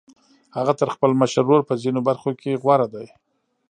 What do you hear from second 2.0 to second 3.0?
برخو کې غوره